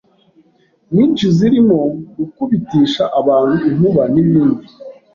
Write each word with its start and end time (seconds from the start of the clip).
nyinshi 0.95 1.25
zirimo 1.37 1.79
gukubitisha 2.17 3.03
abantu 3.19 3.55
inkuba 3.69 4.03
n’ibindi 4.13 4.65